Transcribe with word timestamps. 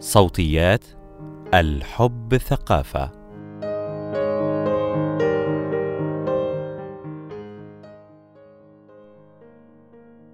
صوتيات 0.00 0.84
الحب 1.54 2.36
ثقافة 2.36 3.10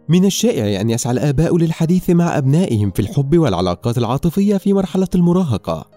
من 0.08 0.24
الشائع 0.24 0.80
أن 0.80 0.90
يسعى 0.90 1.12
الآباء 1.12 1.56
للحديث 1.56 2.10
مع 2.10 2.38
أبنائهم 2.38 2.90
في 2.90 3.00
الحب 3.00 3.38
والعلاقات 3.38 3.98
العاطفية 3.98 4.56
في 4.56 4.72
مرحلة 4.72 5.08
المراهقة، 5.14 5.90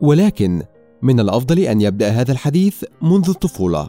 ولكن 0.00 0.62
من 1.02 1.20
الأفضل 1.20 1.58
أن 1.58 1.80
يبدأ 1.80 2.08
هذا 2.08 2.32
الحديث 2.32 2.84
منذ 3.02 3.28
الطفولة. 3.28 3.88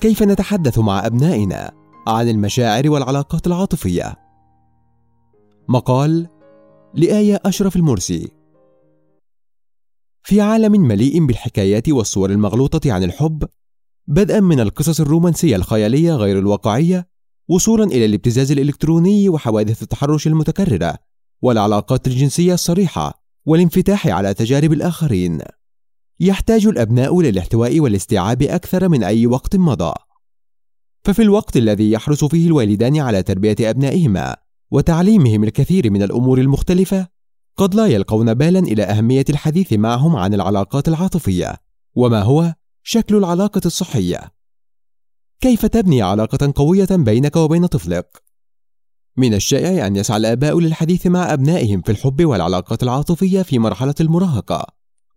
كيف 0.00 0.22
نتحدث 0.22 0.78
مع 0.78 1.06
أبنائنا 1.06 1.70
عن 2.06 2.28
المشاعر 2.28 2.90
والعلاقات 2.90 3.46
العاطفية؟ 3.46 4.14
مقال 5.68 6.28
لآية 6.94 7.40
أشرف 7.44 7.76
المرسي. 7.76 8.28
في 10.22 10.40
عالم 10.40 10.72
مليء 10.72 11.26
بالحكايات 11.26 11.88
والصور 11.88 12.30
المغلوطة 12.30 12.92
عن 12.92 13.04
الحب 13.04 13.44
بدءا 14.06 14.40
من 14.40 14.60
القصص 14.60 15.00
الرومانسية 15.00 15.56
الخيالية 15.56 16.12
غير 16.14 16.38
الواقعية 16.38 17.08
وصولا 17.48 17.84
إلى 17.84 18.04
الابتزاز 18.04 18.52
الإلكتروني 18.52 19.28
وحوادث 19.28 19.82
التحرش 19.82 20.26
المتكررة 20.26 20.94
والعلاقات 21.42 22.06
الجنسية 22.06 22.54
الصريحة 22.54 23.22
والانفتاح 23.46 24.06
على 24.06 24.34
تجارب 24.34 24.72
الآخرين. 24.72 25.38
يحتاج 26.20 26.66
الأبناء 26.66 27.20
للاحتواء 27.20 27.80
والاستيعاب 27.80 28.42
أكثر 28.42 28.88
من 28.88 29.04
أي 29.04 29.26
وقت 29.26 29.56
مضى. 29.56 29.94
ففي 31.04 31.22
الوقت 31.22 31.56
الذي 31.56 31.90
يحرص 31.90 32.24
فيه 32.24 32.46
الوالدان 32.46 32.98
على 32.98 33.22
تربية 33.22 33.56
أبنائهما 33.60 34.36
وتعليمهم 34.70 35.44
الكثير 35.44 35.90
من 35.90 36.02
الأمور 36.02 36.40
المختلفة 36.40 37.08
قد 37.56 37.74
لا 37.74 37.86
يلقون 37.86 38.34
بالا 38.34 38.58
إلى 38.58 38.82
أهمية 38.82 39.24
الحديث 39.30 39.72
معهم 39.72 40.16
عن 40.16 40.34
العلاقات 40.34 40.88
العاطفية 40.88 41.56
وما 41.94 42.22
هو 42.22 42.54
شكل 42.82 43.16
العلاقة 43.16 43.60
الصحية 43.66 44.32
كيف 45.40 45.66
تبني 45.66 46.02
علاقة 46.02 46.52
قوية 46.56 46.88
بينك 46.90 47.36
وبين 47.36 47.66
طفلك؟ 47.66 48.22
من 49.16 49.34
الشائع 49.34 49.86
أن 49.86 49.96
يسعى 49.96 50.16
الآباء 50.16 50.60
للحديث 50.60 51.06
مع 51.06 51.32
أبنائهم 51.32 51.80
في 51.82 51.92
الحب 51.92 52.24
والعلاقات 52.24 52.82
العاطفية 52.82 53.42
في 53.42 53.58
مرحلة 53.58 53.94
المراهقة، 54.00 54.66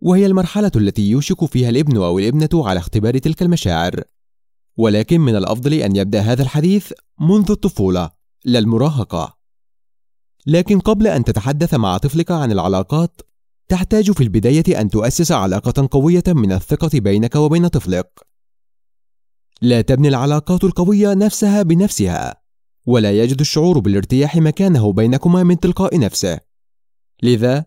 وهي 0.00 0.26
المرحلة 0.26 0.70
التي 0.76 1.10
يوشك 1.10 1.44
فيها 1.44 1.68
الابن 1.68 1.96
أو 1.96 2.18
الابنة 2.18 2.48
على 2.54 2.78
اختبار 2.78 3.18
تلك 3.18 3.42
المشاعر. 3.42 4.02
ولكن 4.76 5.20
من 5.20 5.36
الأفضل 5.36 5.74
أن 5.74 5.96
يبدأ 5.96 6.20
هذا 6.20 6.42
الحديث 6.42 6.92
منذ 7.20 7.50
الطفولة، 7.50 8.10
لا 8.44 8.58
المراهقة. 8.58 9.41
لكن 10.46 10.80
قبل 10.80 11.06
أن 11.06 11.24
تتحدث 11.24 11.74
مع 11.74 11.98
طفلك 11.98 12.30
عن 12.30 12.52
العلاقات، 12.52 13.20
تحتاج 13.68 14.10
في 14.10 14.22
البداية 14.22 14.80
أن 14.80 14.90
تؤسس 14.90 15.32
علاقة 15.32 15.88
قوية 15.90 16.24
من 16.28 16.52
الثقة 16.52 16.90
بينك 16.94 17.34
وبين 17.34 17.68
طفلك. 17.68 18.20
لا 19.62 19.80
تبني 19.80 20.08
العلاقات 20.08 20.64
القوية 20.64 21.14
نفسها 21.14 21.62
بنفسها، 21.62 22.42
ولا 22.86 23.12
يجد 23.12 23.40
الشعور 23.40 23.78
بالارتياح 23.78 24.36
مكانه 24.36 24.92
بينكما 24.92 25.42
من 25.42 25.60
تلقاء 25.60 25.98
نفسه. 25.98 26.40
لذا، 27.22 27.64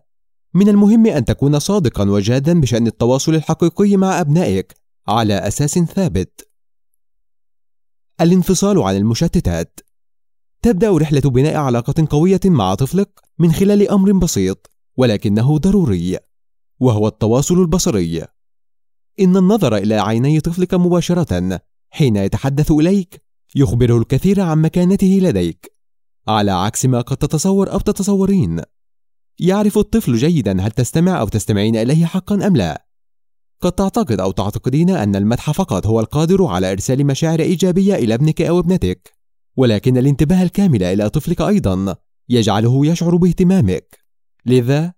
من 0.54 0.68
المهم 0.68 1.06
أن 1.06 1.24
تكون 1.24 1.58
صادقا 1.58 2.10
وجادا 2.10 2.60
بشأن 2.60 2.86
التواصل 2.86 3.34
الحقيقي 3.34 3.96
مع 3.96 4.20
أبنائك 4.20 4.74
على 5.08 5.34
أساس 5.34 5.78
ثابت. 5.78 6.48
الانفصال 8.20 8.82
عن 8.82 8.96
المشتتات 8.96 9.80
تبدأ 10.62 10.98
رحلة 10.98 11.20
بناء 11.20 11.56
علاقة 11.56 12.06
قوية 12.10 12.40
مع 12.44 12.74
طفلك 12.74 13.20
من 13.38 13.52
خلال 13.52 13.90
أمر 13.90 14.12
بسيط 14.12 14.70
ولكنه 14.96 15.58
ضروري 15.58 16.18
وهو 16.80 17.08
التواصل 17.08 17.60
البصري. 17.60 18.24
إن 19.20 19.36
النظر 19.36 19.76
إلى 19.76 19.94
عيني 19.94 20.40
طفلك 20.40 20.74
مباشرة 20.74 21.60
حين 21.90 22.16
يتحدث 22.16 22.72
إليك 22.72 23.22
يخبره 23.54 23.98
الكثير 23.98 24.40
عن 24.40 24.62
مكانته 24.62 25.18
لديك 25.22 25.72
على 26.28 26.50
عكس 26.50 26.86
ما 26.86 27.00
قد 27.00 27.16
تتصور 27.16 27.72
أو 27.72 27.78
تتصورين. 27.78 28.62
يعرف 29.38 29.78
الطفل 29.78 30.16
جيدا 30.16 30.60
هل 30.60 30.70
تستمع 30.70 31.20
أو 31.20 31.28
تستمعين 31.28 31.76
إليه 31.76 32.06
حقا 32.06 32.46
أم 32.46 32.56
لا. 32.56 32.86
قد 33.60 33.72
تعتقد 33.72 34.20
أو 34.20 34.30
تعتقدين 34.30 34.90
أن 34.90 35.16
المدح 35.16 35.50
فقط 35.50 35.86
هو 35.86 36.00
القادر 36.00 36.44
على 36.44 36.72
إرسال 36.72 37.06
مشاعر 37.06 37.40
إيجابية 37.40 37.94
إلى 37.94 38.14
ابنك 38.14 38.42
أو 38.42 38.58
ابنتك. 38.58 39.15
ولكن 39.56 39.98
الانتباه 39.98 40.42
الكامل 40.42 40.82
إلى 40.82 41.10
طفلك 41.10 41.40
أيضا 41.40 41.96
يجعله 42.28 42.86
يشعر 42.86 43.16
باهتمامك. 43.16 43.98
لذا 44.46 44.92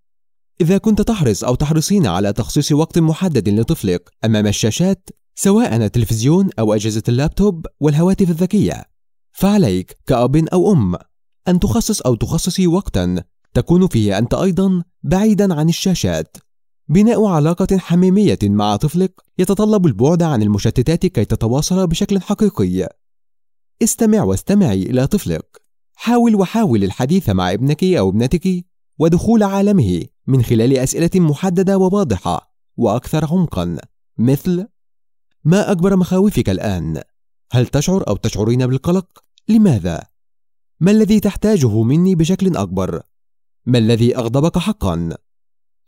إذا 0.60 0.78
كنت 0.78 1.02
تحرص 1.02 1.44
أو 1.44 1.54
تحرصين 1.54 2.06
على 2.06 2.32
تخصيص 2.32 2.72
وقت 2.72 2.98
محدد 2.98 3.48
لطفلك 3.48 4.10
أمام 4.24 4.46
الشاشات 4.46 5.10
سواء 5.34 5.76
التلفزيون 5.76 6.50
أو 6.58 6.74
أجهزة 6.74 7.02
اللابتوب 7.08 7.66
والهواتف 7.80 8.30
الذكية 8.30 8.84
فعليك 9.32 9.98
كأب 10.06 10.36
أو 10.36 10.72
أم 10.72 10.94
أن 11.48 11.60
تخصص 11.60 12.00
أو 12.00 12.14
تخصصي 12.14 12.66
وقتا 12.66 13.24
تكون 13.54 13.86
فيه 13.86 14.18
أنت 14.18 14.34
أيضا 14.34 14.82
بعيدا 15.02 15.54
عن 15.54 15.68
الشاشات. 15.68 16.36
بناء 16.88 17.26
علاقة 17.26 17.78
حميمية 17.78 18.38
مع 18.42 18.76
طفلك 18.76 19.20
يتطلب 19.38 19.86
البعد 19.86 20.22
عن 20.22 20.42
المشتتات 20.42 21.06
كي 21.06 21.24
تتواصل 21.24 21.86
بشكل 21.86 22.20
حقيقي. 22.20 22.88
استمع 23.82 24.22
واستمعي 24.22 24.82
إلى 24.82 25.06
طفلك 25.06 25.62
حاول 25.94 26.34
وحاول 26.34 26.84
الحديث 26.84 27.30
مع 27.30 27.52
ابنك 27.52 27.84
أو 27.84 28.08
ابنتك 28.08 28.64
ودخول 28.98 29.42
عالمه 29.42 30.04
من 30.26 30.42
خلال 30.42 30.76
أسئلة 30.76 31.10
محددة 31.14 31.78
وواضحة 31.78 32.54
وأكثر 32.76 33.24
عمقا 33.24 33.78
مثل 34.18 34.66
ما 35.44 35.72
أكبر 35.72 35.96
مخاوفك 35.96 36.50
الآن؟ 36.50 37.02
هل 37.52 37.66
تشعر 37.66 38.08
أو 38.08 38.16
تشعرين 38.16 38.66
بالقلق؟ 38.66 39.24
لماذا؟ 39.48 40.02
ما 40.80 40.90
الذي 40.90 41.20
تحتاجه 41.20 41.82
مني 41.82 42.14
بشكل 42.14 42.56
أكبر؟ 42.56 43.02
ما 43.66 43.78
الذي 43.78 44.16
أغضبك 44.16 44.58
حقا؟ 44.58 45.16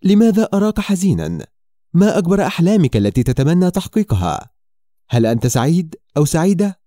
لماذا 0.03 0.49
أراك 0.55 0.81
حزينا؟ 0.81 1.47
ما 1.95 2.19
أكبر 2.19 2.47
أحلامك 2.47 2.97
التي 2.97 3.23
تتمنى 3.23 3.71
تحقيقها؟ 3.71 4.51
هل 5.09 5.27
أنت 5.27 5.47
سعيد 5.47 5.95
أو 6.17 6.25
سعيدة؟ 6.25 6.80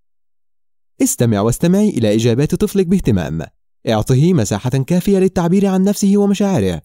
استمع 1.01 1.41
واستمعي 1.41 1.89
إلى 1.89 2.15
إجابات 2.15 2.55
طفلك 2.55 2.87
باهتمام. 2.87 3.41
اعطه 3.89 4.33
مساحة 4.33 4.69
كافية 4.69 5.19
للتعبير 5.19 5.65
عن 5.65 5.83
نفسه 5.83 6.17
ومشاعره. 6.17 6.81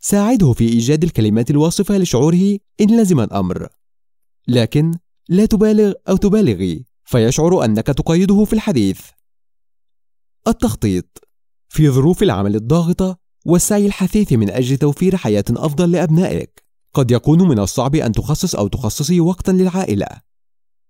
ساعده 0.00 0.52
في 0.52 0.68
إيجاد 0.68 1.04
الكلمات 1.04 1.50
الواصفة 1.50 1.98
لشعوره 1.98 2.58
إن 2.80 3.00
لزم 3.00 3.20
الأمر. 3.20 3.68
لكن 4.48 4.94
لا 5.28 5.46
تبالغ 5.46 5.92
أو 6.08 6.16
تبالغي 6.16 6.84
فيشعر 7.04 7.64
أنك 7.64 7.86
تقيده 7.86 8.44
في 8.44 8.52
الحديث. 8.52 9.00
التخطيط. 10.48 11.18
في 11.68 11.90
ظروف 11.90 12.22
العمل 12.22 12.56
الضاغطة 12.56 13.18
والسعي 13.46 13.86
الحثيث 13.86 14.32
من 14.32 14.50
أجل 14.50 14.76
توفير 14.76 15.16
حياة 15.16 15.44
أفضل 15.50 15.92
لأبنائك 15.92 16.64
قد 16.94 17.10
يكون 17.10 17.48
من 17.48 17.58
الصعب 17.58 17.94
أن 17.94 18.12
تخصص 18.12 18.54
أو 18.54 18.68
تخصصي 18.68 19.20
وقتا 19.20 19.50
للعائلة. 19.50 20.06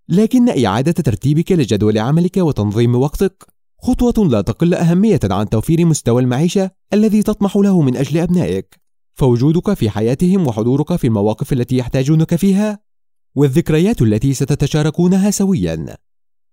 لكن 0.09 0.65
إعادة 0.65 0.91
ترتيبك 0.91 1.51
لجدول 1.51 1.97
عملك 1.97 2.37
وتنظيم 2.37 2.95
وقتك 2.95 3.45
خطوة 3.81 4.27
لا 4.27 4.41
تقل 4.41 4.73
أهمية 4.73 5.19
عن 5.23 5.49
توفير 5.49 5.85
مستوى 5.85 6.21
المعيشة 6.21 6.71
الذي 6.93 7.23
تطمح 7.23 7.57
له 7.57 7.81
من 7.81 7.95
أجل 7.95 8.17
أبنائك. 8.17 8.79
فوجودك 9.15 9.73
في 9.73 9.89
حياتهم 9.89 10.47
وحضورك 10.47 10.95
في 10.95 11.07
المواقف 11.07 11.53
التي 11.53 11.77
يحتاجونك 11.77 12.35
فيها 12.35 12.79
والذكريات 13.35 14.01
التي 14.01 14.33
ستتشاركونها 14.33 15.31
سويا 15.31 15.97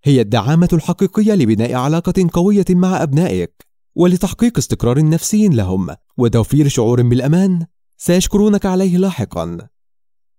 هي 0.04 0.20
الدعامة 0.20 0.68
الحقيقية 0.72 1.34
لبناء 1.34 1.74
علاقة 1.74 2.28
قوية 2.32 2.64
مع 2.70 3.02
أبنائك 3.02 3.66
ولتحقيق 3.94 4.58
استقرار 4.58 5.08
نفسي 5.08 5.48
لهم 5.48 5.96
وتوفير 6.16 6.68
شعور 6.68 7.03
بالأمان 7.03 7.66
سيشكرونك 7.96 8.66
عليه 8.66 8.96
لاحقا. 8.96 9.58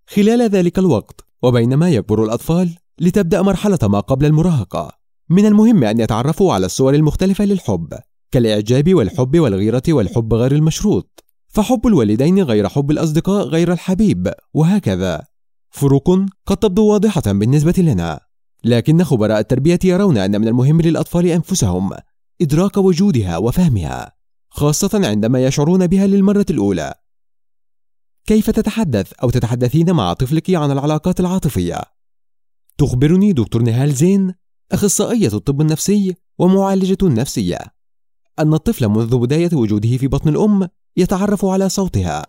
خلال 0.08 0.42
ذلك 0.42 0.80
الوقت 0.80 1.26
وبينما 1.44 1.90
يكبر 1.90 2.24
الأطفال 2.24 2.78
لتبدأ 3.02 3.42
مرحلة 3.42 3.80
ما 3.84 4.00
قبل 4.00 4.26
المراهقة. 4.26 4.92
من 5.30 5.46
المهم 5.46 5.84
أن 5.84 6.00
يتعرفوا 6.00 6.54
على 6.54 6.66
الصور 6.66 6.96
المختلفة 6.96 7.46
للحب 7.46 7.94
كالإعجاب 8.32 8.94
والحب 8.94 9.40
والغيرة 9.40 9.84
والحب 9.90 10.34
غير 10.34 10.52
المشروط. 10.52 11.24
فحب 11.48 11.88
الوالدين 11.88 12.44
غير 12.44 12.70
حب 12.70 12.92
الأصدقاء 12.92 13.48
غير 13.48 13.74
الحبيب 13.74 14.34
وهكذا. 14.54 15.22
فروق 15.70 16.10
قد 16.46 16.58
تبدو 16.58 16.86
واضحة 16.86 17.22
بالنسبة 17.26 17.74
لنا. 17.78 18.20
لكن 18.64 19.04
خبراء 19.04 19.40
التربية 19.40 19.80
يرون 19.84 20.18
أن 20.18 20.42
من 20.42 20.48
المهم 20.48 20.82
للأطفال 20.82 21.26
أنفسهم 21.26 21.90
إدراك 22.42 22.78
وجودها 22.78 23.38
وفهمها 23.38 24.12
خاصة 24.50 25.08
عندما 25.08 25.46
يشعرون 25.46 25.88
بها 25.88 26.08
للمرة 26.08 26.46
الأولى. 26.50 26.94
كيف 28.26 28.50
تتحدث 28.50 29.14
أو 29.14 29.30
تتحدثين 29.30 29.92
مع 29.92 30.14
طفلك 30.14 30.50
عن 30.50 30.72
العلاقات 30.72 31.20
العاطفية؟ 31.20 31.91
تخبرني 32.82 33.34
دكتور 33.34 33.62
نهال 33.62 33.94
زين 33.94 34.34
أخصائية 34.72 35.28
الطب 35.34 35.62
النفسي 35.62 36.16
ومعالجة 36.40 36.98
نفسية 37.04 37.58
أن 38.40 38.54
الطفل 38.54 38.88
منذ 38.88 39.18
بداية 39.18 39.50
وجوده 39.54 39.98
في 39.98 40.08
بطن 40.08 40.30
الأم 40.30 40.68
يتعرف 40.98 41.46
على 41.46 41.70
صوتها 41.70 42.26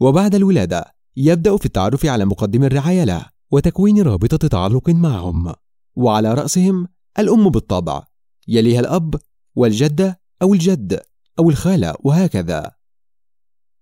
وبعد 0.00 0.34
الولادة 0.34 0.84
يبدأ 1.16 1.56
في 1.56 1.66
التعرف 1.66 2.06
على 2.06 2.24
مقدم 2.24 2.64
الرعاية 2.64 3.04
له 3.04 3.26
وتكوين 3.50 4.02
رابطة 4.02 4.48
تعلق 4.48 4.90
معهم 4.90 5.52
وعلى 5.96 6.34
رأسهم 6.34 6.88
الأم 7.18 7.48
بالطبع 7.48 8.04
يليها 8.48 8.80
الأب 8.80 9.14
والجدة 9.56 10.20
أو 10.42 10.54
الجد 10.54 11.00
أو 11.38 11.50
الخالة 11.50 11.94
وهكذا. 12.00 12.70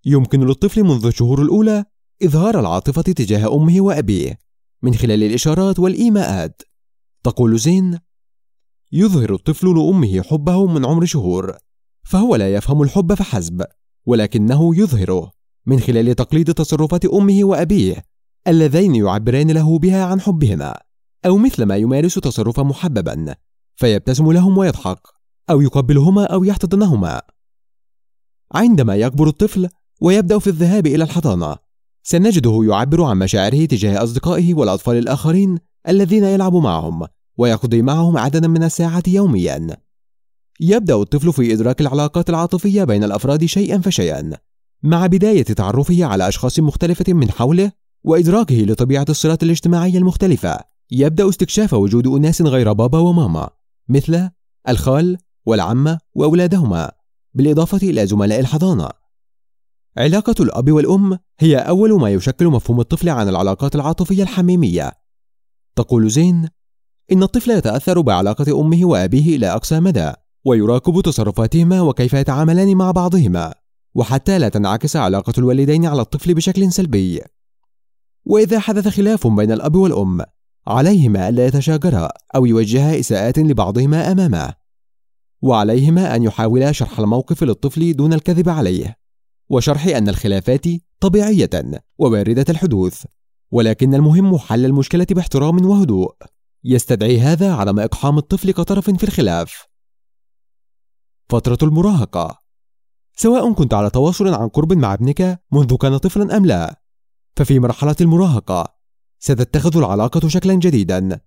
يمكن 0.05 0.41
للطفل 0.41 0.85
منذ 0.85 1.07
الشهور 1.07 1.43
الأولى 1.43 1.85
إظهار 2.23 2.61
العاطفة 2.61 3.03
تجاه 3.03 3.55
أمه 3.55 3.81
وأبيه 3.81 4.50
من 4.83 4.95
خلال 4.95 5.23
الإشارات 5.23 5.79
والإيماءات. 5.79 6.63
تقول 7.25 7.59
زين 7.59 7.99
يظهر 8.93 9.35
الطفل 9.35 9.67
لأمه 9.67 10.23
حبه 10.23 10.67
من 10.67 10.87
عمر 10.87 11.05
شهور 11.05 11.57
فهو 12.03 12.37
لا 12.37 12.55
يفهم 12.55 12.83
الحب 12.83 13.15
فحسب 13.15 13.65
ولكنه 14.07 14.77
يظهره 14.77 15.33
من 15.67 15.81
خلال 15.81 16.15
تقليد 16.15 16.55
تصرفات 16.55 17.05
أمه 17.05 17.45
وأبيه 17.45 18.03
اللذين 18.49 18.95
يعبران 18.95 19.51
له 19.51 19.79
بها 19.79 20.05
عن 20.05 20.21
حبهما 20.21 20.75
أو 21.27 21.37
مثلما 21.37 21.77
يمارس 21.77 22.15
تصرفا 22.15 22.63
محببا 22.63 23.35
فيبتسم 23.77 24.33
لهم 24.33 24.59
ويضحك 24.59 25.01
أو 25.51 25.61
يقبلهما 25.61 26.25
أو 26.25 26.45
يحتضنهما. 26.45 27.23
عندما 28.55 28.97
يكبر 28.97 29.29
الطفل 29.29 29.69
ويبدأ 30.01 30.39
في 30.39 30.47
الذهاب 30.47 30.87
إلى 30.87 31.05
الحضانة 31.05 31.57
سنجده 32.11 32.61
يعبر 32.65 33.03
عن 33.03 33.19
مشاعره 33.19 33.65
تجاه 33.65 34.03
أصدقائه 34.03 34.55
والأطفال 34.55 34.99
الآخرين 34.99 35.59
الذين 35.89 36.25
يلعب 36.25 36.55
معهم 36.55 37.07
ويقضي 37.39 37.83
معهم 37.83 38.19
عددا 38.19 38.49
من 38.49 38.63
الساعات 38.63 39.09
يوميا. 39.09 39.77
يبدأ 40.61 40.95
الطفل 40.95 41.33
في 41.33 41.53
إدراك 41.53 41.81
العلاقات 41.81 42.31
العاطفية 42.31 42.85
بين 42.85 43.05
الأفراد 43.05 43.45
شيئا 43.45 43.79
فشيئا 43.79 44.33
مع 44.83 45.07
بداية 45.07 45.43
تعرفه 45.43 46.05
على 46.05 46.29
أشخاص 46.29 46.59
مختلفة 46.59 47.13
من 47.13 47.31
حوله 47.31 47.73
وإدراكه 48.05 48.57
لطبيعة 48.57 49.07
الصلات 49.09 49.43
الاجتماعية 49.43 49.99
المختلفة. 49.99 50.59
يبدأ 50.91 51.29
استكشاف 51.29 51.75
وجود 51.75 52.07
أناس 52.07 52.43
غير 52.43 52.73
بابا 52.73 52.99
وماما 52.99 53.51
مثل 53.89 54.31
الخال 54.69 55.19
والعمة 55.47 55.99
وأولادهما 56.15 56.91
بالإضافة 57.35 57.91
إلى 57.91 58.07
زملاء 58.07 58.41
الحضانة. 58.41 59.00
علاقة 59.99 60.35
الأب 60.41 60.73
والأم 60.73 61.19
هي 61.41 61.57
أول 61.57 62.01
ما 62.01 62.11
يشكل 62.11 62.47
مفهوم 62.47 62.81
الطفل 62.81 63.09
عن 63.09 63.29
العلاقات 63.29 63.75
العاطفية 63.75 64.23
الحميمية. 64.23 64.93
تقول 65.77 66.11
زين 66.11 66.49
إن 67.13 67.23
الطفل 67.23 67.51
يتأثر 67.51 68.01
بعلاقة 68.01 68.61
أمه 68.61 68.85
وأبيه 68.85 69.37
إلى 69.37 69.47
أقصى 69.47 69.81
مدى 69.81 70.13
ويراقب 70.45 71.01
تصرفاتهما 71.01 71.81
وكيف 71.81 72.15
يتعاملان 72.15 72.77
مع 72.77 72.91
بعضهما 72.91 73.55
وحتى 73.95 74.39
لا 74.39 74.49
تنعكس 74.49 74.97
علاقة 74.97 75.33
الوالدين 75.39 75.87
على 75.87 76.01
الطفل 76.01 76.35
بشكل 76.35 76.73
سلبي. 76.73 77.21
وإذا 78.25 78.59
حدث 78.59 78.89
خلاف 78.89 79.27
بين 79.27 79.53
الأب 79.53 79.77
والأم 79.77 80.21
عليهما 80.67 81.29
ألا 81.29 81.47
يتشاجرا 81.47 82.09
أو 82.35 82.47
يوجها 82.47 83.01
إساءات 83.01 83.39
لبعضهما 83.39 84.13
أمامه. 84.13 84.55
وعليهما 85.43 86.17
أن 86.17 86.23
يحاولا 86.23 86.73
شرح 86.73 86.99
الموقف 86.99 87.45
للطفل 87.45 87.97
دون 87.97 88.13
الكذب 88.13 88.49
عليه. 88.49 89.00
وشرح 89.51 89.87
أن 89.87 90.09
الخلافات 90.09 90.65
طبيعية 91.01 91.51
وواردة 91.99 92.45
الحدوث 92.49 93.05
ولكن 93.51 93.95
المهم 93.95 94.39
حل 94.39 94.65
المشكلة 94.65 95.07
باحترام 95.11 95.67
وهدوء. 95.67 96.15
يستدعي 96.65 97.21
هذا 97.21 97.55
عدم 97.55 97.81
إقحام 97.81 98.19
الطفل 98.19 98.51
كطرف 98.51 98.91
في 98.91 99.05
الخلاف. 99.05 99.67
فترة 101.29 101.59
المراهقة. 101.63 102.41
سواء 103.17 103.53
كنت 103.53 103.75
على 103.75 103.91
تواصل 103.91 104.35
عن 104.35 104.49
قرب 104.49 104.73
مع 104.73 104.95
ابنك 104.95 105.43
منذ 105.53 105.77
كان 105.77 105.97
طفلا 105.97 106.37
أم 106.37 106.47
لا 106.47 106.83
ففي 107.37 107.59
مرحلة 107.59 107.97
المراهقة 108.01 108.75
ستتخذ 109.19 109.77
العلاقة 109.77 110.29
شكلا 110.29 110.55
جديدا. 110.55 111.21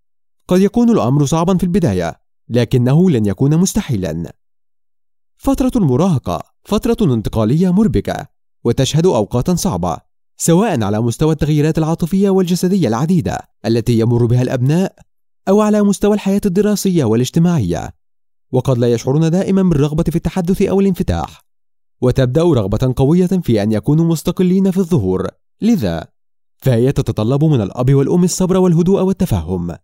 قد 0.48 0.62
يكون 0.62 0.90
الأمر 0.90 1.26
صعبا 1.26 1.58
في 1.58 1.64
البداية 1.64 2.22
لكنه 2.50 3.10
لن 3.10 3.26
يكون 3.26 3.58
مستحيلا. 3.58 4.34
فترة 5.38 5.72
المراهقة. 5.76 6.53
فترة 6.66 7.14
انتقالية 7.14 7.74
مربكة 7.74 8.28
وتشهد 8.64 9.06
أوقاتا 9.06 9.56
صعبة 9.56 9.98
سواء 10.38 10.84
على 10.84 11.02
مستوى 11.02 11.32
التغييرات 11.32 11.78
العاطفية 11.78 12.30
والجسدية 12.30 12.88
العديدة 12.88 13.38
التي 13.66 14.00
يمر 14.00 14.26
بها 14.26 14.42
الأبناء 14.42 14.96
أو 15.48 15.62
على 15.62 15.82
مستوى 15.82 16.14
الحياة 16.14 16.42
الدراسية 16.46 17.04
والاجتماعية. 17.04 17.94
وقد 18.52 18.78
لا 18.78 18.94
يشعرون 18.94 19.32
دائما 19.32 19.64
بالرغبة 19.64 20.04
في 20.04 20.16
التحدث 20.16 20.62
أو 20.62 20.80
الانفتاح. 20.80 21.46
وتبدأ 22.02 22.44
رغبة 22.44 22.94
قوية 22.96 23.26
في 23.28 23.64
أن 23.64 23.72
يكونوا 23.72 24.06
مستقلين 24.06 24.72
في 24.72 24.78
الظهور. 24.78 25.28
لذا 25.62 26.08
فهي 26.58 26.92
تتطلب 26.92 27.44
من 27.44 27.62
الأب 27.62 27.94
والأم 27.94 28.24
الصبر 28.24 28.58
والهدوء 28.58 29.02
والتفهم. 29.02 29.76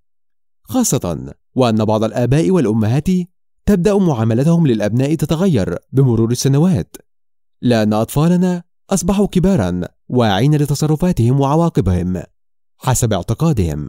خاصة 0.63 1.33
وأن 1.55 1.85
بعض 1.85 2.03
الآباء 2.03 2.51
والأمهات 2.51 3.07
تبدأ 3.69 3.97
معاملتهم 3.97 4.67
للأبناء 4.67 5.15
تتغير 5.15 5.77
بمرور 5.91 6.31
السنوات. 6.31 6.95
لأن 7.61 7.93
أطفالنا 7.93 8.63
أصبحوا 8.89 9.27
كبارا 9.27 9.81
واعين 10.07 10.55
لتصرفاتهم 10.55 11.39
وعواقبهم 11.39 12.23
حسب 12.77 13.13
اعتقادهم. 13.13 13.87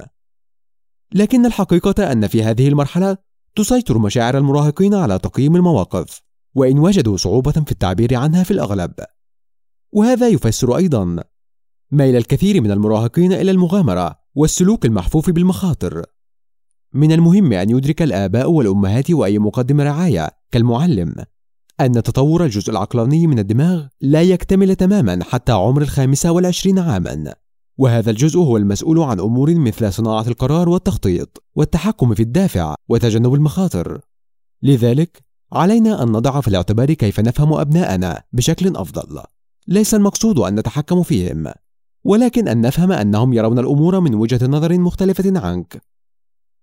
لكن 1.15 1.47
الحقيقة 1.47 2.13
أن 2.13 2.27
في 2.27 2.43
هذه 2.43 2.69
المرحلة 2.69 3.17
تسيطر 3.57 3.99
مشاعر 3.99 4.39
المراهقين 4.39 4.95
على 4.95 5.19
تقييم 5.19 5.57
المواقف 5.57 6.23
وإن 6.55 6.79
وجدوا 6.79 7.17
صعوبة 7.17 7.53
في 7.53 7.73
التعبير 7.73 8.15
عنها 8.15 8.43
في 8.43 8.51
الأغلب. 8.51 8.93
وهذا 9.93 10.29
يفسر 10.29 10.77
أيضا 10.77 11.23
ميل 11.91 12.17
الكثير 12.17 12.61
من 12.61 12.71
المراهقين 12.71 13.33
إلى 13.33 13.51
المغامرة 13.51 14.17
والسلوك 14.35 14.87
المحفوف 14.87 15.31
بالمخاطر. 15.31 16.05
من 16.93 17.13
المهم 17.13 17.53
أن 17.53 17.71
يدرك 17.71 18.03
الآباء 18.03 18.51
والأمهات 18.51 19.11
وأي 19.11 19.39
مقدم 19.39 19.81
رعاية. 19.81 20.31
كالمعلم 20.51 21.15
أن 21.81 21.93
تطور 21.93 22.45
الجزء 22.45 22.71
العقلاني 22.71 23.27
من 23.27 23.39
الدماغ 23.39 23.87
لا 24.01 24.23
يكتمل 24.23 24.77
تماما 24.77 25.25
حتى 25.25 25.53
عمر 25.53 25.83
الخامسة 25.83 26.33
والعشرين 26.33 26.79
عاما. 26.79 27.35
وهذا 27.79 28.11
الجزء 28.11 28.39
هو 28.39 28.57
المسؤول 28.57 28.99
عن 28.99 29.21
أمور 29.21 29.55
مثل 29.55 29.93
صناعة 29.93 30.29
القرار 30.29 30.69
والتخطيط 30.69 31.43
والتحكم 31.55 32.15
في 32.15 32.23
الدافع 32.23 32.75
وتجنب 32.89 33.35
المخاطر. 33.35 34.01
لذلك 34.63 35.23
علينا 35.53 36.03
أن 36.03 36.09
نضع 36.09 36.41
في 36.41 36.49
الاعتبار 36.49 36.93
كيف 36.93 37.21
نفهم 37.21 37.53
أبناءنا 37.53 38.23
بشكل 38.33 38.77
أفضل. 38.77 39.23
ليس 39.69 39.95
المقصود 39.95 40.39
أن 40.39 40.55
نتحكم 40.55 41.03
فيهم 41.03 41.53
ولكن 42.05 42.49
أن 42.49 42.61
نفهم 42.61 42.93
أنهم 42.93 43.33
يرون 43.33 43.59
الأمور 43.59 44.01
من 44.01 44.15
وجهة 44.15 44.47
نظر 44.47 44.79
مختلفة 44.79 45.41
عنك. 45.41 45.90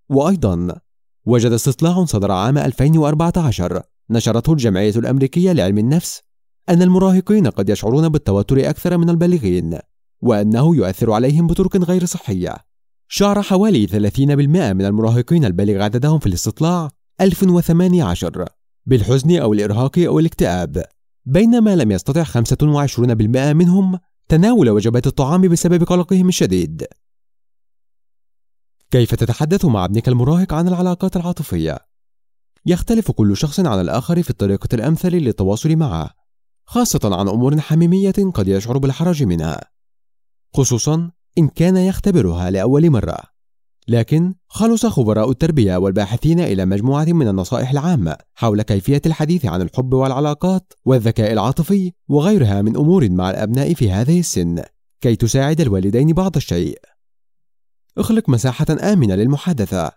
وأيضا 0.10 0.80
وجد 1.26 1.52
استطلاع 1.52 2.06
صدر 2.06 2.32
عام 2.32 2.58
2014 2.58 3.82
نشرته 4.10 4.54
الجمعية 4.54 4.94
الأمريكية 4.96 5.52
لعلم 5.52 5.78
النفس 5.78 6.22
أن 6.70 6.82
المراهقين 6.82 7.48
قد 7.48 7.70
يشعرون 7.70 8.10
بالتوتر 8.10 8.70
أكثر 8.70 8.98
من 8.98 9.10
البالغين 9.10 9.80
وأنه 10.22 10.76
يؤثر 10.76 11.12
عليهم 11.12 11.48
بطرق 11.48 11.78
غير 11.78 12.06
صحية. 12.06 12.56
شعر 13.08 13.42
حوالي 13.42 13.88
30% 13.88 14.20
من 14.74 14.86
المراهقين 14.86 15.46
البالغ 15.46 15.84
عددهم 15.84 16.20
في 16.20 16.28
الاستطلاع 16.28 16.90
1018 17.22 18.46
بالحزن 18.86 19.38
أو 19.38 19.54
الإرهاق 19.54 20.00
أو 20.00 20.20
الاكتئاب. 20.20 20.84
بينما 21.26 21.76
لم 21.76 21.92
يستطع 21.92 22.24
25% 22.24 23.54
منهم 23.54 24.00
تناول 24.30 24.70
وجبات 24.70 25.08
الطعام 25.08 25.42
بسبب 25.42 25.84
قلقهم 25.84 26.28
الشديد. 26.28 26.86
كيف 28.92 29.16
تتحدث 29.16 29.66
مع 29.66 29.86
ابنك 29.86 30.08
المراهق 30.08 30.54
عن 30.54 30.68
العلاقات 30.68 31.16
العاطفية؟ 31.16 31.78
يختلف 32.66 33.12
كل 33.12 33.38
شخص 33.38 33.60
عن 33.60 33.82
الآخر 33.82 34.24
في 34.24 34.30
الطريقة 34.30 34.70
الأمثل 34.74 35.10
للتواصل 35.10 35.76
معه 35.76 36.10
خاصة 36.66 37.00
عن 37.04 37.28
أمور 37.28 37.60
حميمية 37.60 38.14
قد 38.34 38.48
يشعر 38.48 38.78
بالحرج 38.78 39.24
منها 39.24 39.62
خصوصا 40.54 41.12
إن 41.38 41.48
كان 41.48 41.78
يختبرها 41.78 42.50
لأول 42.50 42.90
مرة 42.90 43.18
لكن 43.88 44.34
خلص 44.48 44.86
خبراء 44.86 45.32
التربية 45.32 45.78
والباحثين 45.78 46.40
إلى 46.40 46.66
مجموعة 46.66 47.06
من 47.06 47.28
النصائح 47.28 47.72
العامة 47.72 48.18
حول 48.34 48.62
كيفية 48.62 49.02
الحديث 49.06 49.46
عن 49.46 49.62
الحب 49.62 49.94
والعلاقات 49.94 50.74
والذكاء 50.86 51.34
العاطفي 51.34 51.92
وغيرها 52.10 52.62
من 52.62 52.78
أمور 52.78 53.10
مع 53.10 53.30
الأبناء 53.30 53.74
في 53.74 53.92
هذه 53.92 54.20
السن 54.20 54.64
كي 55.02 55.16
تساعد 55.16 55.62
الوالدين 55.62 56.14
بعض 56.14 56.36
الشيء. 56.36 56.80
اخلق 57.98 58.30
مساحة 58.30 58.66
آمنة 58.94 59.16
للمحادثة. 59.16 59.92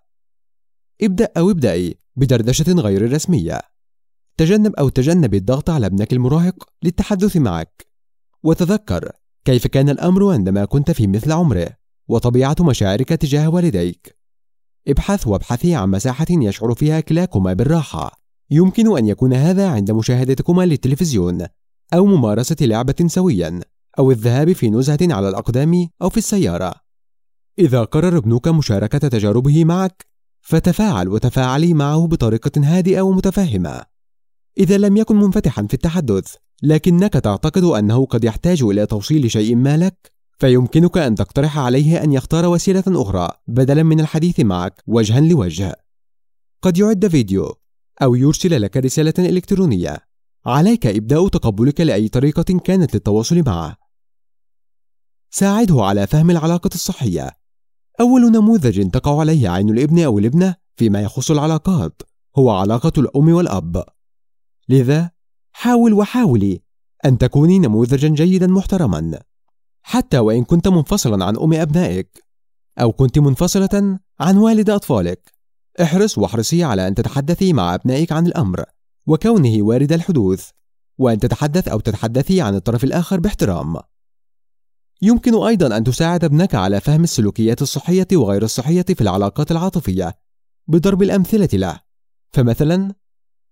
ابدأ 1.02 1.28
أو 1.36 1.50
ابدأي 1.50 1.98
بدردشة 2.16 2.72
غير 2.72 3.12
رسمية. 3.12 3.60
تجنب 4.36 4.74
أو 4.74 4.88
تجنب 4.88 5.34
الضغط 5.34 5.70
على 5.70 5.86
ابنك 5.86 6.12
المراهق 6.12 6.64
للتحدث 6.82 7.36
معك. 7.36 7.86
وتذكر 8.42 9.12
كيف 9.44 9.66
كان 9.66 9.88
الأمر 9.88 10.32
عندما 10.32 10.64
كنت 10.64 10.90
في 10.90 11.06
مثل 11.06 11.32
عمره 11.32 11.70
وطبيعة 12.08 12.56
مشاعرك 12.60 13.08
تجاه 13.08 13.48
والديك 13.48 14.16
ابحث 14.88 15.26
وابحثي 15.26 15.74
عن 15.74 15.90
مساحة 15.90 16.26
يشعر 16.30 16.74
فيها 16.74 17.00
كلاكما 17.00 17.52
بالراحة 17.52 18.20
يمكن 18.50 18.98
أن 18.98 19.06
يكون 19.06 19.32
هذا 19.34 19.68
عند 19.68 19.90
مشاهدتكما 19.90 20.66
للتلفزيون 20.66 21.46
أو 21.94 22.06
ممارسة 22.06 22.56
لعبة 22.60 22.94
سويا 23.06 23.60
أو 23.98 24.10
الذهاب 24.10 24.52
في 24.52 24.70
نزهة 24.70 24.98
على 25.02 25.28
الأقدام 25.28 25.88
أو 26.02 26.08
في 26.08 26.16
السيارة 26.16 26.74
إذا 27.58 27.84
قرر 27.84 28.16
ابنك 28.18 28.48
مشاركة 28.48 28.98
تجاربه 28.98 29.64
معك 29.64 30.06
فتفاعل 30.40 31.08
وتفاعلي 31.08 31.74
معه 31.74 32.06
بطريقة 32.06 32.50
هادئة 32.56 33.00
ومتفهمة. 33.00 33.82
إذا 34.58 34.78
لم 34.78 34.96
يكن 34.96 35.16
منفتحا 35.16 35.66
في 35.66 35.74
التحدث 35.74 36.34
لكنك 36.62 37.12
تعتقد 37.12 37.64
أنه 37.64 38.06
قد 38.06 38.24
يحتاج 38.24 38.62
إلى 38.62 38.86
توصيل 38.86 39.30
شيء 39.30 39.56
ما 39.56 39.76
لك 39.76 40.12
فيمكنك 40.38 40.98
أن 40.98 41.14
تقترح 41.14 41.58
عليه 41.58 42.02
أن 42.02 42.12
يختار 42.12 42.46
وسيلة 42.46 42.84
أخرى 42.88 43.28
بدلا 43.48 43.82
من 43.82 44.00
الحديث 44.00 44.40
معك 44.40 44.82
وجها 44.86 45.20
لوجه. 45.20 45.76
قد 46.62 46.78
يعد 46.78 47.08
فيديو 47.08 47.54
أو 48.02 48.14
يرسل 48.14 48.62
لك 48.62 48.76
رسالة 48.76 49.14
إلكترونية. 49.18 49.98
عليك 50.46 50.86
إبداء 50.86 51.28
تقبلك 51.28 51.80
لأي 51.80 52.08
طريقة 52.08 52.58
كانت 52.64 52.94
للتواصل 52.94 53.42
معه. 53.46 53.76
ساعده 55.30 55.84
على 55.84 56.06
فهم 56.06 56.30
العلاقة 56.30 56.70
الصحية. 56.74 57.39
أول 58.00 58.32
نموذج 58.32 58.90
تقع 58.90 59.20
عليه 59.20 59.48
عين 59.48 59.68
الابن 59.68 59.98
أو 60.04 60.18
الابنة 60.18 60.54
فيما 60.76 61.00
يخص 61.00 61.30
العلاقات 61.30 62.02
هو 62.36 62.50
علاقة 62.50 62.92
الأم 62.98 63.28
والأب. 63.28 63.84
لذا 64.68 65.10
حاول 65.52 65.92
وحاولي 65.92 66.60
أن 67.04 67.18
تكوني 67.18 67.58
نموذجا 67.58 68.08
جيدا 68.08 68.46
محترما. 68.46 69.18
حتى 69.82 70.18
وإن 70.18 70.44
كنت 70.44 70.68
منفصلا 70.68 71.24
عن 71.24 71.36
أم 71.36 71.52
أبنائك 71.52 72.24
أو 72.80 72.92
كنت 72.92 73.18
منفصلة 73.18 73.98
عن 74.20 74.36
والد 74.36 74.70
أطفالك. 74.70 75.32
احرص 75.82 76.18
واحرصي 76.18 76.64
على 76.64 76.88
أن 76.88 76.94
تتحدثي 76.94 77.52
مع 77.52 77.74
أبنائك 77.74 78.12
عن 78.12 78.26
الأمر 78.26 78.64
وكونه 79.06 79.62
وارد 79.62 79.92
الحدوث 79.92 80.48
وأن 80.98 81.18
تتحدث 81.18 81.68
أو 81.68 81.80
تتحدثي 81.80 82.40
عن 82.40 82.54
الطرف 82.54 82.84
الآخر 82.84 83.20
باحترام. 83.20 83.76
يمكن 85.02 85.42
أيضا 85.42 85.76
أن 85.76 85.84
تساعد 85.84 86.24
ابنك 86.24 86.54
على 86.54 86.80
فهم 86.80 87.02
السلوكيات 87.04 87.62
الصحية 87.62 88.08
وغير 88.12 88.42
الصحية 88.42 88.82
في 88.82 89.00
العلاقات 89.00 89.50
العاطفية 89.50 90.18
بضرب 90.68 91.02
الأمثلة 91.02 91.48
له. 91.52 91.80
فمثلا 92.32 92.94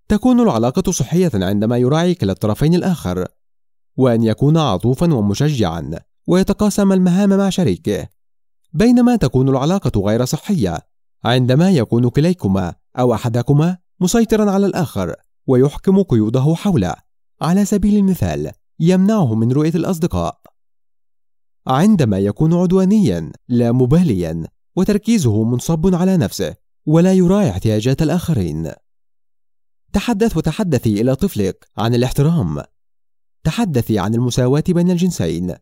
تكون 0.08 0.40
العلاقة 0.40 0.92
صحية 0.92 1.30
عندما 1.34 1.78
يراعي 1.78 2.14
كلا 2.14 2.32
الطرفين 2.32 2.74
الآخر 2.74 3.26
وأن 3.96 4.22
يكون 4.22 4.56
عطوفا 4.56 5.14
ومشجعا 5.14 5.90
ويتقاسم 6.26 6.92
المهام 6.92 7.28
مع 7.28 7.50
شريكه. 7.50 8.08
بينما 8.72 9.16
تكون 9.16 9.48
العلاقة 9.48 10.00
غير 10.00 10.24
صحية 10.24 10.78
عندما 11.24 11.70
يكون 11.70 12.08
كليكما 12.08 12.74
أو 12.98 13.14
أحدكما 13.14 13.78
مسيطرا 14.00 14.50
على 14.50 14.66
الآخر 14.66 15.14
ويحكم 15.46 16.02
قيوده 16.02 16.54
حوله. 16.54 16.94
على 17.40 17.64
سبيل 17.64 17.96
المثال 17.96 18.50
يمنعه 18.80 19.34
من 19.34 19.52
رؤية 19.52 19.74
الأصدقاء. 19.74 20.47
عندما 21.68 22.18
يكون 22.18 22.54
عدوانيا 22.54 23.32
لا 23.48 23.72
مباليا 23.72 24.46
وتركيزه 24.76 25.44
منصب 25.44 25.94
على 25.94 26.16
نفسه 26.16 26.56
ولا 26.86 27.12
يراعي 27.12 27.50
احتياجات 27.50 28.02
الآخرين. 28.02 28.72
تحدث 29.92 30.36
وتحدثي 30.36 31.00
إلى 31.00 31.16
طفلك 31.16 31.68
عن 31.76 31.94
الاحترام. 31.94 32.62
تحدثي 33.44 33.98
عن 33.98 34.14
المساواة 34.14 34.64
بين 34.68 34.90
الجنسين. 34.90 35.54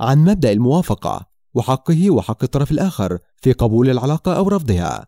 عن 0.00 0.18
مبدأ 0.18 0.52
الموافقة 0.52 1.30
وحقه 1.54 2.10
وحق 2.10 2.42
الطرف 2.42 2.70
الآخر 2.70 3.18
في 3.36 3.52
قبول 3.52 3.90
العلاقة 3.90 4.36
أو 4.36 4.48
رفضها. 4.48 5.06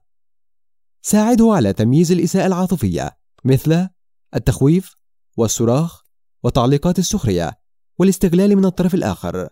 ساعده 1.03 1.53
على 1.53 1.73
تمييز 1.73 2.13
الإساءة 2.13 2.47
العاطفية 2.47 3.19
مثل 3.45 3.89
التخويف 4.35 4.95
والصراخ 5.37 6.03
وتعليقات 6.43 6.99
السخرية 6.99 7.59
والاستغلال 7.99 8.57
من 8.57 8.65
الطرف 8.65 8.95
الآخر. 8.95 9.49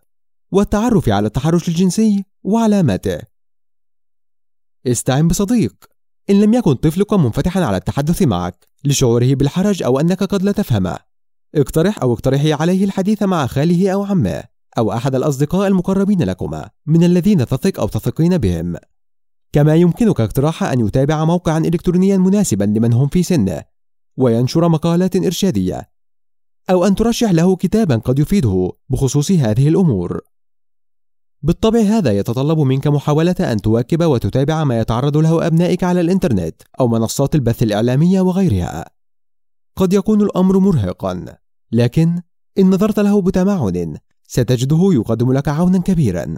والتعرف 0.53 1.09
على 1.09 1.27
التحرش 1.27 1.69
الجنسي 1.69 2.25
وعلاماته. 2.43 3.19
استعن 4.87 5.29
بصديق. 5.29 5.75
إن 6.31 6.41
لم 6.41 6.55
يكن 6.55 6.75
طفلك 6.75 7.13
منفتحا 7.13 7.65
على 7.65 7.77
التحدث 7.77 8.23
معك 8.23 8.69
لشعوره 8.85 9.35
بالحرج 9.35 9.83
أو 9.83 10.01
أنك 10.01 10.23
قد 10.23 10.43
لا 10.43 10.53
تفهمه. 10.53 10.99
اقترح 11.55 12.03
أو 12.03 12.13
اقترحي 12.13 12.53
عليه 12.53 12.85
الحديث 12.85 13.23
مع 13.23 13.47
خاله 13.47 13.91
أو 13.91 14.05
عمه 14.05 14.45
أو 14.79 14.93
أحد 14.93 15.15
الأصدقاء 15.15 15.69
المقربين 15.69 16.23
لكما 16.23 16.71
من 16.87 17.05
الذين 17.05 17.47
تثق 17.47 17.81
أو 17.81 17.89
تثقين 17.89 18.39
بهم. 18.39 18.77
كما 19.53 19.77
يمكنك 19.77 20.21
اقتراح 20.21 20.63
أن 20.63 20.87
يتابع 20.87 21.25
موقعا 21.25 21.59
إلكترونيا 21.59 22.17
مناسبا 22.17 22.65
لمن 22.65 22.93
هم 22.93 23.09
في 23.09 23.23
سنه 23.23 23.65
وينشر 24.17 24.69
مقالات 24.69 25.17
إرشادية. 25.17 25.91
أو 26.71 26.87
أن 26.87 26.95
ترشح 26.95 27.31
له 27.31 27.57
كتابا 27.57 27.97
قد 27.97 28.19
يفيده 28.19 28.73
بخصوص 28.89 29.31
هذه 29.31 29.69
الأمور. 29.69 30.21
بالطبع 31.43 31.81
هذا 31.81 32.13
يتطلب 32.13 32.59
منك 32.59 32.87
محاولة 32.87 33.35
أن 33.41 33.61
تواكب 33.61 34.03
وتتابع 34.03 34.65
ما 34.65 34.81
يتعرض 34.81 35.17
له 35.17 35.47
أبنائك 35.47 35.85
على 35.85 36.01
الإنترنت 36.01 36.63
أو 36.81 36.89
منصات 36.89 37.35
البث 37.35 37.63
الإعلامية 37.63 38.21
وغيرها. 38.21 38.85
قد 39.77 39.93
يكون 39.93 40.23
الأمر 40.23 40.59
مرهقا 40.59 41.37
لكن 41.73 42.23
إن 42.59 42.71
نظرت 42.71 43.01
له 43.01 43.23
بتمعن 43.23 43.97
ستجده 44.27 44.89
يقدم 44.93 45.33
لك 45.33 45.49
عونا 45.49 45.79
كبيرا. 45.79 46.37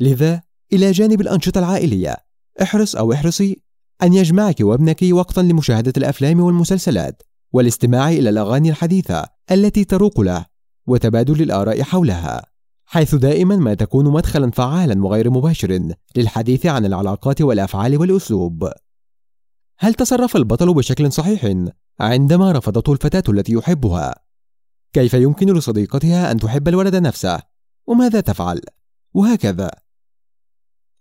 لذا 0.00 0.42
إلى 0.72 0.90
جانب 0.90 1.20
الأنشطة 1.20 1.58
العائلية 1.58 2.16
احرص 2.62 2.96
أو 2.96 3.12
احرصي 3.12 3.62
أن 4.02 4.14
يجمعك 4.14 4.60
وابنك 4.60 5.04
وقتا 5.12 5.40
لمشاهدة 5.40 5.92
الأفلام 5.96 6.40
والمسلسلات 6.40 7.22
والاستماع 7.52 8.08
إلى 8.08 8.30
الأغاني 8.30 8.70
الحديثة 8.70 9.24
التي 9.50 9.84
تروق 9.84 10.20
له 10.20 10.46
وتبادل 10.86 11.42
الآراء 11.42 11.82
حولها. 11.82 12.53
حيث 12.94 13.14
دائما 13.14 13.56
ما 13.56 13.74
تكون 13.74 14.12
مدخلا 14.12 14.50
فعالا 14.50 15.04
وغير 15.04 15.30
مباشر 15.30 15.94
للحديث 16.16 16.66
عن 16.66 16.84
العلاقات 16.84 17.42
والأفعال 17.42 17.96
والأسلوب 17.96 18.72
هل 19.78 19.94
تصرف 19.94 20.36
البطل 20.36 20.74
بشكل 20.74 21.12
صحيح 21.12 21.54
عندما 22.00 22.52
رفضته 22.52 22.92
الفتاة 22.92 23.22
التي 23.28 23.52
يحبها؟ 23.52 24.14
كيف 24.92 25.14
يمكن 25.14 25.54
لصديقتها 25.54 26.32
أن 26.32 26.36
تحب 26.36 26.68
الولد 26.68 26.96
نفسه؟ 26.96 27.42
وماذا 27.86 28.20
تفعل؟ 28.20 28.60
وهكذا 29.14 29.70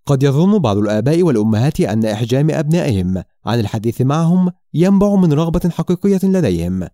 قد 0.05 0.23
يظن 0.23 0.59
بعض 0.59 0.77
الآباء 0.77 1.23
والأمهات 1.23 1.79
أن 1.79 2.05
إحجام 2.05 2.51
أبنائهم 2.51 3.23
عن 3.45 3.59
الحديث 3.59 4.01
معهم 4.01 4.51
ينبع 4.73 5.15
من 5.15 5.33
رغبة 5.33 5.69
حقيقية 5.69 6.19
لديهم 6.23 6.87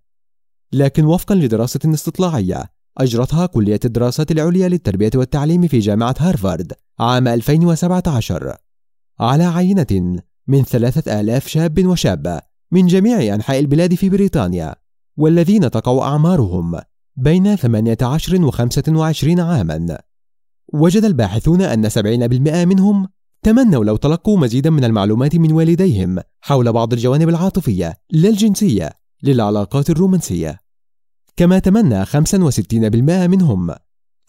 لكن 0.73 1.05
وفقا 1.05 1.35
لدراسة 1.35 1.93
استطلاعية 1.93 2.78
أجرتها 2.99 3.45
كلية 3.45 3.79
الدراسات 3.85 4.31
العليا 4.31 4.69
للتربية 4.69 5.11
والتعليم 5.15 5.67
في 5.67 5.79
جامعة 5.79 6.15
هارفارد 6.19 6.73
عام 6.99 7.27
2017 7.27 8.55
على 9.19 9.43
عينة 9.43 10.21
من 10.47 10.63
ثلاثة 10.63 11.19
آلاف 11.19 11.47
شاب 11.47 11.85
وشابة 11.85 12.41
من 12.71 12.87
جميع 12.87 13.35
أنحاء 13.35 13.59
البلاد 13.59 13.95
في 13.95 14.09
بريطانيا 14.09 14.75
والذين 15.17 15.71
تقع 15.71 16.07
أعمارهم 16.07 16.79
بين 17.15 17.55
18 17.55 18.45
و 18.45 18.51
25 18.51 19.39
عاما. 19.39 19.97
وجد 20.73 21.05
الباحثون 21.05 21.61
أن 21.61 21.89
70% 21.89 22.65
منهم 22.65 23.07
تمنوا 23.43 23.85
لو 23.85 23.95
تلقوا 23.95 24.37
مزيدا 24.37 24.69
من 24.69 24.83
المعلومات 24.83 25.35
من 25.35 25.51
والديهم 25.51 26.19
حول 26.41 26.73
بعض 26.73 26.93
الجوانب 26.93 27.29
العاطفية 27.29 27.97
لا 28.11 28.29
الجنسية 28.29 28.89
للعلاقات 29.23 29.89
الرومانسية. 29.89 30.68
كما 31.39 31.59
تمنى 31.59 32.05
65% 32.05 33.27
منهم 33.27 33.71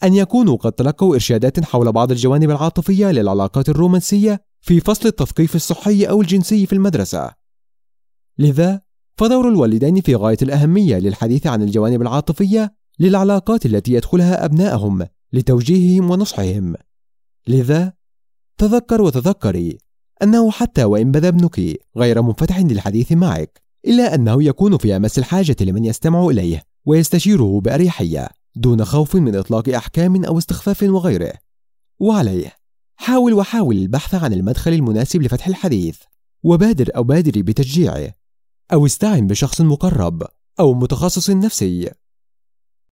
أن 0.03 0.13
يكونوا 0.13 0.55
قد 0.57 0.71
تلقوا 0.71 1.13
إرشادات 1.13 1.63
حول 1.63 1.91
بعض 1.91 2.11
الجوانب 2.11 2.49
العاطفية 2.49 3.11
للعلاقات 3.11 3.69
الرومانسية 3.69 4.43
في 4.61 4.79
فصل 4.79 5.07
التثقيف 5.07 5.55
الصحي 5.55 6.05
أو 6.05 6.21
الجنسي 6.21 6.65
في 6.65 6.73
المدرسة. 6.73 7.31
لذا 8.37 8.81
فدور 9.17 9.49
الوالدين 9.49 10.01
في 10.01 10.15
غاية 10.15 10.37
الأهمية 10.41 10.97
للحديث 10.97 11.47
عن 11.47 11.61
الجوانب 11.61 12.01
العاطفية 12.01 12.73
للعلاقات 12.99 13.65
التي 13.65 13.93
يدخلها 13.93 14.45
أبنائهم 14.45 15.07
لتوجيههم 15.33 16.11
ونصحهم. 16.11 16.75
لذا 17.47 17.93
تذكر 18.57 19.01
وتذكري 19.01 19.77
أنه 20.23 20.51
حتى 20.51 20.83
وإن 20.83 21.11
بدا 21.11 21.27
ابنك 21.27 21.79
غير 21.97 22.21
منفتح 22.21 22.59
للحديث 22.59 23.11
معك 23.11 23.61
إلا 23.87 24.15
أنه 24.15 24.43
يكون 24.43 24.77
في 24.77 24.95
أمس 24.95 25.19
الحاجة 25.19 25.55
لمن 25.61 25.85
يستمع 25.85 26.27
إليه. 26.27 26.70
ويستشيره 26.85 27.59
بأريحية 27.59 28.29
دون 28.55 28.85
خوف 28.85 29.15
من 29.15 29.35
إطلاق 29.35 29.69
أحكام 29.69 30.25
أو 30.25 30.37
استخفاف 30.37 30.83
وغيره. 30.83 31.33
وعليه 31.99 32.53
حاول 32.95 33.33
وحاول 33.33 33.77
البحث 33.77 34.15
عن 34.15 34.33
المدخل 34.33 34.73
المناسب 34.73 35.21
لفتح 35.21 35.47
الحديث 35.47 35.99
وبادر 36.43 36.89
أو 36.95 37.03
بادري 37.03 37.41
بتشجيعه 37.41 38.13
أو 38.73 38.85
استعن 38.85 39.27
بشخص 39.27 39.61
مقرب 39.61 40.23
أو 40.59 40.73
متخصص 40.73 41.29
نفسي. 41.29 41.91